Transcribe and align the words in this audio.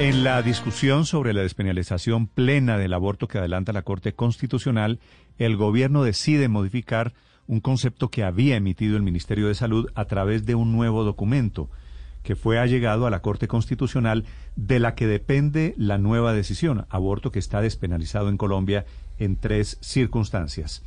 En 0.00 0.24
la 0.24 0.40
discusión 0.40 1.04
sobre 1.04 1.34
la 1.34 1.42
despenalización 1.42 2.26
plena 2.26 2.78
del 2.78 2.94
aborto 2.94 3.28
que 3.28 3.36
adelanta 3.36 3.74
la 3.74 3.82
Corte 3.82 4.14
Constitucional, 4.14 4.98
el 5.36 5.58
gobierno 5.58 6.02
decide 6.02 6.48
modificar 6.48 7.12
un 7.46 7.60
concepto 7.60 8.08
que 8.08 8.24
había 8.24 8.56
emitido 8.56 8.96
el 8.96 9.02
Ministerio 9.02 9.48
de 9.48 9.54
Salud 9.54 9.90
a 9.94 10.06
través 10.06 10.46
de 10.46 10.54
un 10.54 10.72
nuevo 10.72 11.04
documento 11.04 11.68
que 12.22 12.34
fue 12.34 12.58
allegado 12.58 13.06
a 13.06 13.10
la 13.10 13.20
Corte 13.20 13.46
Constitucional 13.46 14.24
de 14.56 14.80
la 14.80 14.94
que 14.94 15.06
depende 15.06 15.74
la 15.76 15.98
nueva 15.98 16.32
decisión, 16.32 16.86
aborto 16.88 17.30
que 17.30 17.38
está 17.38 17.60
despenalizado 17.60 18.30
en 18.30 18.38
Colombia 18.38 18.86
en 19.18 19.36
tres 19.36 19.76
circunstancias. 19.82 20.82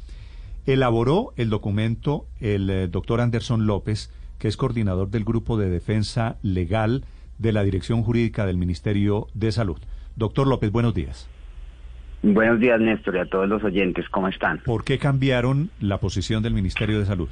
Elaboró 0.66 1.34
el 1.36 1.52
documento 1.52 2.26
el 2.40 2.68
eh, 2.68 2.88
doctor 2.88 3.22
Anderson 3.22 3.68
López, 3.68 4.10
que 4.40 4.48
es 4.48 4.58
coordinador 4.58 5.12
del 5.12 5.24
Grupo 5.24 5.56
de 5.56 5.70
Defensa 5.70 6.38
Legal 6.42 7.06
de 7.38 7.52
la 7.52 7.64
Dirección 7.64 8.04
Jurídica 8.04 8.46
del 8.46 8.58
Ministerio 8.58 9.28
de 9.34 9.52
Salud. 9.52 9.80
Doctor 10.16 10.48
López, 10.48 10.72
buenos 10.72 10.94
días. 10.94 11.30
Buenos 12.22 12.60
días, 12.60 12.80
Néstor, 12.80 13.18
y 13.18 13.20
a 13.20 13.26
todos 13.26 13.50
los 13.50 13.64
oyentes, 13.64 14.08
¿cómo 14.10 14.30
están? 14.30 14.60
¿Por 14.60 14.86
qué 14.86 14.98
cambiaron 14.98 15.72
la 15.82 15.98
posición 15.98 16.42
del 16.42 16.54
Ministerio 16.54 17.00
de 17.00 17.06
Salud? 17.06 17.30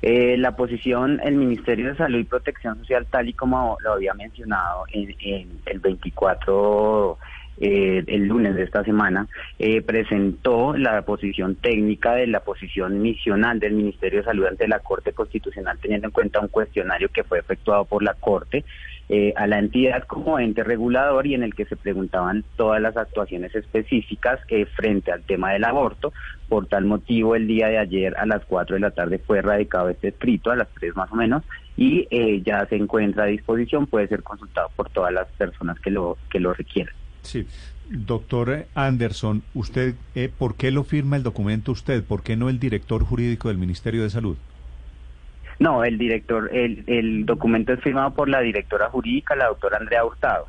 Eh, 0.00 0.36
la 0.38 0.56
posición, 0.56 1.20
el 1.24 1.34
Ministerio 1.34 1.88
de 1.88 1.96
Salud 1.96 2.18
y 2.18 2.24
Protección 2.24 2.78
Social, 2.78 3.06
tal 3.10 3.28
y 3.28 3.32
como 3.32 3.76
lo 3.82 3.94
había 3.94 4.14
mencionado 4.14 4.84
en, 4.92 5.60
el 5.66 5.80
24 5.80 7.18
eh, 7.60 8.04
el 8.06 8.26
lunes 8.26 8.54
de 8.54 8.62
esta 8.62 8.84
semana, 8.84 9.26
eh, 9.58 9.82
presentó 9.82 10.76
la 10.76 11.02
posición 11.02 11.56
técnica 11.56 12.14
de 12.14 12.28
la 12.28 12.38
posición 12.40 13.02
misional 13.02 13.58
del 13.58 13.72
Ministerio 13.72 14.20
de 14.20 14.26
Salud 14.26 14.46
ante 14.46 14.68
la 14.68 14.78
Corte 14.78 15.12
Constitucional, 15.12 15.76
teniendo 15.80 16.06
en 16.06 16.12
cuenta 16.12 16.38
un 16.38 16.46
cuestionario 16.46 17.08
que 17.08 17.24
fue 17.24 17.40
efectuado 17.40 17.84
por 17.84 18.04
la 18.04 18.14
Corte 18.14 18.64
eh, 19.08 19.32
a 19.36 19.48
la 19.48 19.58
entidad 19.58 20.04
como 20.04 20.38
ente 20.38 20.62
regulador 20.62 21.26
y 21.26 21.34
en 21.34 21.42
el 21.42 21.54
que 21.54 21.64
se 21.64 21.74
preguntaban 21.74 22.44
todas 22.56 22.80
las 22.80 22.96
actuaciones 22.96 23.52
específicas 23.52 24.38
frente 24.76 25.10
al 25.10 25.24
tema 25.24 25.52
del 25.52 25.64
aborto. 25.64 26.12
Por 26.48 26.66
tal 26.66 26.84
motivo, 26.84 27.34
el 27.34 27.48
día 27.48 27.66
de 27.66 27.78
ayer 27.78 28.16
a 28.18 28.26
las 28.26 28.44
4 28.44 28.74
de 28.76 28.80
la 28.80 28.92
tarde 28.92 29.18
fue 29.18 29.42
radicado 29.42 29.88
este 29.88 30.08
escrito, 30.08 30.52
a 30.52 30.56
las 30.56 30.68
3 30.78 30.94
más 30.94 31.10
o 31.10 31.16
menos, 31.16 31.42
y 31.76 32.06
ya 32.42 32.64
se 32.66 32.76
encuentra 32.76 33.24
a 33.24 33.26
disposición, 33.26 33.86
puede 33.86 34.06
ser 34.06 34.22
consultado 34.22 34.68
por 34.76 34.90
todas 34.90 35.12
las 35.12 35.26
personas 35.32 35.80
que 35.80 35.90
lo, 35.90 36.16
que 36.30 36.38
lo 36.38 36.54
requieran. 36.54 36.94
Sí. 37.28 37.46
Doctor 37.90 38.66
Anderson, 38.74 39.42
¿usted 39.54 39.94
eh, 40.14 40.30
por 40.36 40.56
qué 40.56 40.70
lo 40.70 40.84
firma 40.84 41.16
el 41.16 41.22
documento 41.22 41.72
usted? 41.72 42.02
¿Por 42.02 42.22
qué 42.22 42.36
no 42.36 42.48
el 42.48 42.58
director 42.58 43.02
jurídico 43.02 43.48
del 43.48 43.58
Ministerio 43.58 44.02
de 44.02 44.10
Salud? 44.10 44.36
No, 45.58 45.84
el 45.84 45.98
director, 45.98 46.50
el, 46.54 46.84
el 46.86 47.26
documento 47.26 47.72
es 47.72 47.80
firmado 47.80 48.14
por 48.14 48.28
la 48.28 48.40
directora 48.40 48.88
jurídica, 48.90 49.36
la 49.36 49.48
doctora 49.48 49.78
Andrea 49.78 50.04
Hurtado. 50.04 50.46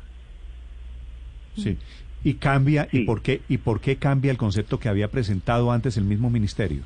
Sí. 1.56 1.76
¿Y 2.22 2.34
cambia? 2.34 2.88
¿Y 2.92 3.04
por 3.04 3.22
qué 3.22 3.40
y 3.48 3.58
por 3.58 3.80
qué 3.80 3.96
cambia 3.96 4.30
el 4.30 4.36
concepto 4.36 4.78
que 4.78 4.88
había 4.88 5.08
presentado 5.08 5.72
antes 5.72 5.96
el 5.96 6.04
mismo 6.04 6.30
ministerio? 6.30 6.82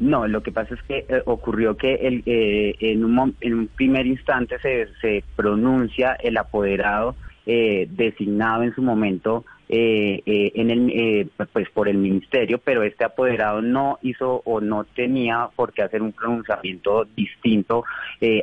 No, 0.00 0.28
lo 0.28 0.42
que 0.42 0.52
pasa 0.52 0.74
es 0.74 0.82
que 0.82 1.06
eh, 1.08 1.22
ocurrió 1.24 1.76
que 1.76 1.94
el, 1.94 2.22
eh, 2.26 2.76
en, 2.80 3.04
un, 3.04 3.34
en 3.40 3.54
un 3.54 3.66
primer 3.68 4.06
instante 4.06 4.58
se, 4.60 4.88
se 5.00 5.24
pronuncia 5.34 6.12
el 6.14 6.36
apoderado 6.36 7.16
eh, 7.48 7.88
designado 7.90 8.62
en 8.62 8.74
su 8.74 8.82
momento 8.82 9.44
eh, 9.70 10.22
eh, 10.24 10.52
en 10.54 10.70
el, 10.70 10.90
eh, 10.94 11.26
pues 11.52 11.68
por 11.68 11.90
el 11.90 11.98
ministerio, 11.98 12.58
pero 12.58 12.82
este 12.84 13.04
apoderado 13.04 13.60
no 13.60 13.98
hizo 14.00 14.40
o 14.46 14.62
no 14.62 14.84
tenía 14.84 15.50
por 15.54 15.74
qué 15.74 15.82
hacer 15.82 16.00
un 16.00 16.12
pronunciamiento 16.12 17.06
distinto 17.14 17.84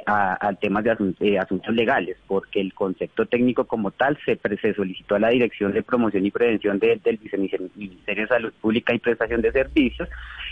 al 0.06 0.60
tema 0.60 0.84
de 0.84 1.40
asuntos 1.40 1.74
legales, 1.74 2.18
porque 2.28 2.62
el 2.62 2.76
concepto 2.76 3.26
técnico 3.26 3.66
como 3.66 3.90
tal 3.90 4.20
se, 4.24 4.40
se 4.62 4.74
solicitó 4.76 5.16
a 5.16 5.20
la 5.20 5.30
Dirección 5.30 5.74
de 5.74 5.82
Promoción 5.82 6.28
y 6.28 6.32
Prevención 6.32 6.78
del 6.78 7.18
Viceministerio 7.18 8.24
de 8.24 8.28
Salud 8.28 8.54
Pública 8.62 8.94
y 8.94 9.00
Prestación 9.00 9.42
de 9.42 9.52
Servicios, 9.52 10.08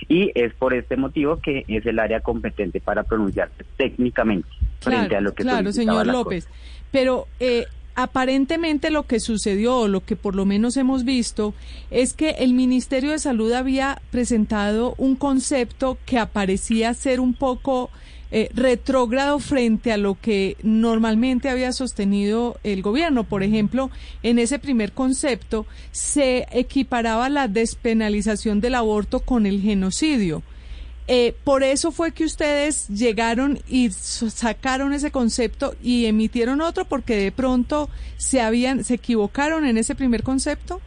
y 0.07 0.31
es 0.33 0.55
por 0.55 0.73
este 0.73 0.97
motivo 0.97 1.39
que 1.39 1.65
es 1.67 1.85
el 1.85 1.99
área 1.99 2.21
competente 2.21 2.81
para 2.81 3.03
pronunciarse 3.03 3.63
técnicamente 3.77 4.49
frente 4.79 5.15
a 5.15 5.21
lo 5.21 5.35
que 5.35 5.43
Claro, 5.43 5.71
señor 5.71 6.07
López, 6.07 6.49
pero 6.91 7.27
eh, 7.39 7.65
aparentemente 7.95 8.89
lo 8.89 9.03
que 9.03 9.19
sucedió, 9.19 9.77
o 9.77 9.87
lo 9.87 10.03
que 10.03 10.15
por 10.15 10.35
lo 10.35 10.45
menos 10.45 10.77
hemos 10.77 11.03
visto, 11.03 11.53
es 11.91 12.13
que 12.13 12.31
el 12.39 12.53
Ministerio 12.53 13.11
de 13.11 13.19
Salud 13.19 13.51
había 13.51 14.01
presentado 14.11 14.95
un 14.97 15.15
concepto 15.15 15.97
que 16.05 16.19
aparecía 16.19 16.93
ser 16.93 17.19
un 17.19 17.33
poco 17.33 17.89
eh, 18.35 18.49
retrógrado 18.55 19.37
frente 19.37 19.91
a 19.91 19.97
lo 19.97 20.19
que 20.19 20.57
normalmente 20.63 21.49
había 21.49 21.71
sostenido 21.71 22.57
el 22.63 22.81
gobierno. 22.81 23.25
Por 23.25 23.43
ejemplo, 23.43 23.91
en 24.23 24.39
ese 24.39 24.57
primer 24.57 24.91
concepto 24.91 25.67
se 25.91 26.47
equiparaba 26.51 27.29
la 27.29 27.47
despenalización 27.47 28.59
del 28.59 28.73
aborto 28.73 29.19
con 29.19 29.45
el 29.45 29.61
genocidio. 29.61 30.41
Eh, 31.07 31.35
por 31.43 31.63
eso 31.63 31.91
fue 31.91 32.13
que 32.13 32.23
ustedes 32.23 32.87
llegaron 32.87 33.59
y 33.67 33.89
sacaron 33.91 34.93
ese 34.93 35.11
concepto 35.11 35.75
y 35.81 36.05
emitieron 36.05 36.61
otro 36.61 36.85
porque 36.85 37.17
de 37.17 37.31
pronto 37.31 37.89
se 38.15 38.39
habían 38.39 38.85
se 38.85 38.95
equivocaron 38.95 39.65
en 39.65 39.77
ese 39.77 39.95
primer 39.95 40.23
concepto. 40.23 40.79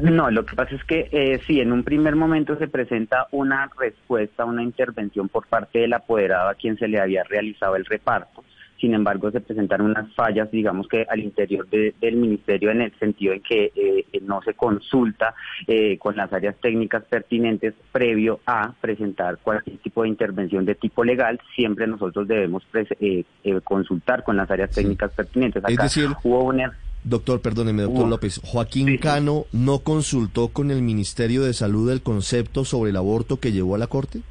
No, 0.00 0.30
lo 0.30 0.44
que 0.44 0.56
pasa 0.56 0.74
es 0.74 0.82
que 0.84 1.08
eh, 1.12 1.40
sí, 1.46 1.60
en 1.60 1.72
un 1.72 1.84
primer 1.84 2.16
momento 2.16 2.56
se 2.58 2.66
presenta 2.66 3.28
una 3.30 3.70
respuesta, 3.78 4.44
una 4.44 4.62
intervención 4.62 5.28
por 5.28 5.46
parte 5.46 5.80
del 5.80 5.92
apoderado 5.92 6.48
a 6.48 6.54
quien 6.54 6.76
se 6.78 6.88
le 6.88 6.98
había 6.98 7.22
realizado 7.22 7.76
el 7.76 7.84
reparto 7.84 8.42
sin 8.80 8.94
embargo 8.94 9.30
se 9.30 9.40
presentaron 9.40 9.90
unas 9.90 10.12
fallas, 10.14 10.50
digamos 10.50 10.88
que 10.88 11.06
al 11.08 11.20
interior 11.20 11.66
del 11.68 12.16
ministerio 12.16 12.70
en 12.70 12.82
el 12.82 12.98
sentido 12.98 13.32
en 13.32 13.42
que 13.42 13.72
eh, 13.74 14.04
no 14.22 14.42
se 14.42 14.54
consulta 14.54 15.34
eh, 15.66 15.98
con 15.98 16.16
las 16.16 16.32
áreas 16.32 16.56
técnicas 16.60 17.04
pertinentes 17.04 17.74
previo 17.92 18.40
a 18.46 18.72
presentar 18.80 19.38
cualquier 19.38 19.78
tipo 19.78 20.02
de 20.02 20.08
intervención 20.08 20.64
de 20.64 20.74
tipo 20.74 21.04
legal, 21.04 21.40
siempre 21.54 21.86
nosotros 21.86 22.26
debemos 22.28 22.62
eh, 23.00 23.24
consultar 23.62 24.24
con 24.24 24.36
las 24.36 24.50
áreas 24.50 24.70
técnicas 24.70 25.12
pertinentes. 25.12 25.64
Acá 25.64 25.72
es 25.72 25.78
decir, 25.78 26.08
hubo 26.22 26.44
una... 26.44 26.72
Doctor, 27.04 27.42
perdóneme, 27.42 27.82
doctor 27.82 28.08
López, 28.08 28.40
Joaquín 28.42 28.96
Cano 28.96 29.44
no 29.52 29.80
consultó 29.80 30.48
con 30.48 30.70
el 30.70 30.80
Ministerio 30.80 31.42
de 31.42 31.52
Salud 31.52 31.90
el 31.90 32.00
concepto 32.00 32.64
sobre 32.64 32.90
el 32.90 32.96
aborto 32.96 33.38
que 33.38 33.52
llevó 33.52 33.74
a 33.74 33.78
la 33.78 33.88
Corte? 33.88 34.22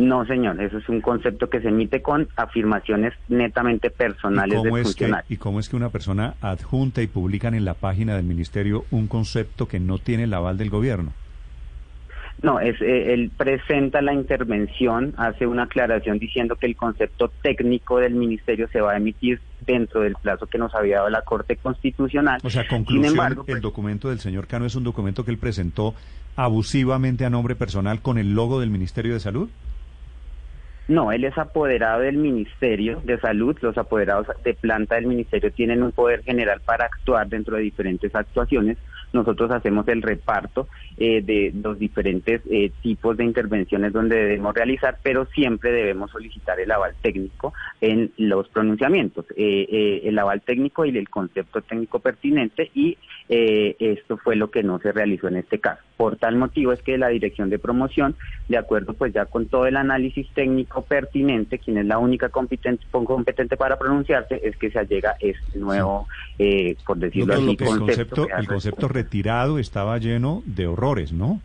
No, 0.00 0.24
señor, 0.24 0.58
eso 0.62 0.78
es 0.78 0.88
un 0.88 1.02
concepto 1.02 1.50
que 1.50 1.60
se 1.60 1.68
emite 1.68 2.00
con 2.00 2.26
afirmaciones 2.34 3.12
netamente 3.28 3.90
personales 3.90 4.58
¿Y 4.58 4.62
cómo, 4.62 5.18
¿Y 5.28 5.36
cómo 5.36 5.60
es 5.60 5.68
que 5.68 5.76
una 5.76 5.90
persona 5.90 6.36
adjunta 6.40 7.02
y 7.02 7.06
publican 7.06 7.52
en 7.52 7.66
la 7.66 7.74
página 7.74 8.16
del 8.16 8.24
ministerio 8.24 8.86
un 8.90 9.08
concepto 9.08 9.68
que 9.68 9.78
no 9.78 9.98
tiene 9.98 10.22
el 10.22 10.32
aval 10.32 10.56
del 10.56 10.70
gobierno? 10.70 11.12
No, 12.42 12.60
es, 12.60 12.80
eh, 12.80 13.12
él 13.12 13.30
presenta 13.36 14.00
la 14.00 14.14
intervención, 14.14 15.12
hace 15.18 15.46
una 15.46 15.64
aclaración 15.64 16.18
diciendo 16.18 16.56
que 16.56 16.64
el 16.64 16.76
concepto 16.76 17.30
técnico 17.42 17.98
del 17.98 18.14
ministerio 18.14 18.68
se 18.68 18.80
va 18.80 18.92
a 18.92 18.96
emitir 18.96 19.38
dentro 19.66 20.00
del 20.00 20.14
plazo 20.14 20.46
que 20.46 20.56
nos 20.56 20.74
había 20.74 20.96
dado 20.96 21.10
la 21.10 21.20
Corte 21.20 21.56
Constitucional. 21.56 22.40
O 22.42 22.48
sea, 22.48 22.66
conclusión, 22.66 23.18
el 23.20 23.36
pues 23.36 23.60
documento 23.60 24.08
del 24.08 24.20
señor 24.20 24.46
Cano 24.46 24.64
es 24.64 24.74
un 24.74 24.84
documento 24.84 25.26
que 25.26 25.30
él 25.30 25.36
presentó 25.36 25.94
abusivamente 26.36 27.26
a 27.26 27.30
nombre 27.30 27.54
personal 27.54 28.00
con 28.00 28.16
el 28.16 28.32
logo 28.32 28.60
del 28.60 28.70
Ministerio 28.70 29.12
de 29.12 29.20
Salud. 29.20 29.50
No, 30.90 31.12
él 31.12 31.22
es 31.22 31.38
apoderado 31.38 32.00
del 32.00 32.16
Ministerio 32.16 33.00
de 33.04 33.16
Salud. 33.20 33.56
Los 33.60 33.78
apoderados 33.78 34.26
de 34.42 34.54
planta 34.54 34.96
del 34.96 35.06
Ministerio 35.06 35.52
tienen 35.52 35.84
un 35.84 35.92
poder 35.92 36.24
general 36.24 36.60
para 36.64 36.86
actuar 36.86 37.28
dentro 37.28 37.56
de 37.56 37.62
diferentes 37.62 38.12
actuaciones. 38.12 38.76
Nosotros 39.12 39.52
hacemos 39.52 39.86
el 39.86 40.02
reparto 40.02 40.66
eh, 40.96 41.22
de 41.22 41.52
los 41.62 41.78
diferentes 41.78 42.42
eh, 42.50 42.72
tipos 42.82 43.16
de 43.16 43.24
intervenciones 43.24 43.92
donde 43.92 44.16
debemos 44.16 44.52
realizar, 44.52 44.98
pero 45.00 45.26
siempre 45.26 45.70
debemos 45.70 46.10
solicitar 46.10 46.58
el 46.58 46.72
aval 46.72 46.96
técnico 47.00 47.54
en 47.80 48.10
los 48.16 48.48
pronunciamientos, 48.48 49.26
eh, 49.36 50.00
el 50.02 50.18
aval 50.18 50.42
técnico 50.42 50.84
y 50.84 50.98
el 50.98 51.08
concepto 51.08 51.60
técnico 51.62 52.00
pertinente 52.00 52.68
y 52.74 52.98
esto 53.28 54.16
fue 54.16 54.34
lo 54.34 54.50
que 54.50 54.64
no 54.64 54.80
se 54.80 54.90
realizó 54.90 55.28
en 55.28 55.36
este 55.36 55.60
caso. 55.60 55.84
Por 56.00 56.16
tal 56.16 56.36
motivo 56.36 56.72
es 56.72 56.80
que 56.80 56.96
la 56.96 57.08
Dirección 57.08 57.50
de 57.50 57.58
Promoción, 57.58 58.16
de 58.48 58.56
acuerdo 58.56 58.94
pues 58.94 59.12
ya 59.12 59.26
con 59.26 59.48
todo 59.48 59.66
el 59.66 59.76
análisis 59.76 60.26
técnico, 60.32 60.80
pertinente, 60.80 61.58
quien 61.58 61.76
es 61.76 61.84
la 61.84 61.98
única 61.98 62.30
competente, 62.30 62.86
competente 62.90 63.58
para 63.58 63.78
pronunciarse, 63.78 64.40
es 64.42 64.56
que 64.56 64.70
se 64.70 64.78
allega 64.78 65.16
este 65.20 65.58
nuevo, 65.58 66.08
eh, 66.38 66.74
por 66.86 66.96
decirlo 66.96 67.34
Doctor 67.34 67.44
así, 67.44 67.50
López, 67.50 67.68
el 67.68 67.78
concepto. 67.78 68.16
concepto, 68.16 68.34
que 68.34 68.40
el 68.40 68.48
concepto 68.48 68.88
retirado 68.88 69.58
estaba 69.58 69.98
lleno 69.98 70.42
de 70.46 70.68
horrores, 70.68 71.12
¿no? 71.12 71.38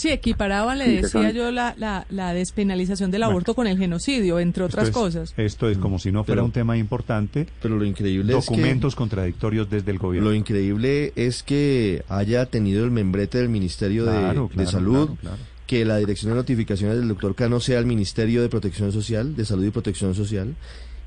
Sí, 0.00 0.08
equiparaban, 0.08 0.78
le 0.78 0.88
decía 1.02 1.30
yo, 1.30 1.50
la, 1.50 1.74
la, 1.76 2.06
la 2.08 2.32
despenalización 2.32 3.10
del 3.10 3.20
Bueno. 3.20 3.32
aborto 3.32 3.54
con 3.54 3.66
el 3.66 3.76
genocidio, 3.76 4.38
entre 4.40 4.64
otras 4.64 4.86
Esto 4.88 5.06
es- 5.06 5.14
cosas. 5.14 5.34
Esto 5.36 5.68
es 5.68 5.76
como 5.76 5.98
si 5.98 6.10
no 6.10 6.24
fuera 6.24 6.38
Pero- 6.38 6.46
un 6.46 6.52
tema 6.52 6.78
importante. 6.78 7.46
Pero 7.60 7.76
lo 7.76 7.84
increíble 7.84 8.32
es 8.38 8.46
que... 8.46 8.54
Documentos 8.54 8.94
contradictorios 8.96 9.68
desde 9.68 9.90
el 9.90 9.98
gobierno. 9.98 10.30
Lo 10.30 10.34
increíble 10.34 11.12
es 11.16 11.42
que 11.42 12.02
haya 12.08 12.46
tenido 12.46 12.82
el 12.86 12.90
membrete 12.90 13.36
del 13.36 13.50
Ministerio 13.50 14.06
de- 14.06 14.12
Claro, 14.18 14.44
de, 14.48 14.54
claro, 14.54 14.70
Salud, 14.70 15.06
claro, 15.06 15.16
claro. 15.20 15.36
que 15.66 15.84
la 15.84 15.98
dirección 15.98 16.30
de 16.32 16.36
notificaciones 16.36 16.96
del 16.96 17.08
doctor 17.08 17.34
Cano 17.34 17.60
sea 17.60 17.78
el 17.78 17.84
Ministerio 17.84 18.40
de 18.40 18.48
Protección 18.48 18.92
Social, 18.92 19.36
de 19.36 19.44
Salud 19.44 19.66
y 19.66 19.70
Protección 19.70 20.14
Social, 20.14 20.54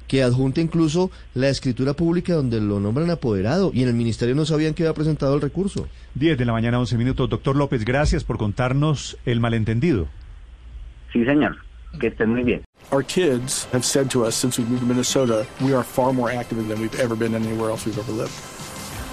que 0.08 0.24
adjunte 0.24 0.62
incluso 0.62 1.12
la 1.34 1.50
escritura 1.50 1.94
pública 1.94 2.34
donde 2.34 2.60
lo 2.62 2.80
nombran 2.80 3.10
apoderado 3.10 3.72
y 3.74 3.84
en 3.84 3.90
el 3.90 3.96
Ministerio 3.96 4.36
no 4.36 4.46
sabían 4.46 4.74
que 4.74 4.84
había 4.84 4.94
presentado 4.94 5.36
el 5.36 5.42
recurso. 5.42 5.88
10 6.16 6.38
de 6.38 6.46
la 6.46 6.54
mañana, 6.54 6.80
11 6.80 6.98
minutos. 6.98 7.30
Doctor 7.30 7.56
López, 7.56 7.86
gracias 7.86 8.24
por 8.24 8.38
contarnos 8.38 9.18
el 9.26 9.40
malentendido. 9.40 10.08
Sí, 11.12 11.24
señor. 11.26 11.58
Que 12.00 12.08
estén 12.08 12.32
muy 12.32 12.44
bien. 12.44 12.64
Our 12.92 13.04
kids 13.04 13.68
have 13.72 13.84
said 13.84 14.10
to 14.12 14.26
us 14.26 14.36
since 14.36 14.60
we 14.60 14.68
moved 14.68 14.82
to 14.82 14.86
Minnesota, 14.86 15.46
we 15.62 15.74
are 15.74 15.84
far 15.84 16.14
more 16.14 16.32
active 16.32 16.68
than 16.68 16.82
we've 16.82 17.00
ever 17.00 17.16
been 17.16 17.36
anywhere 17.36 17.70
else 17.70 17.86
we've 17.86 17.98
ever 17.98 18.12
lived. 18.12 18.32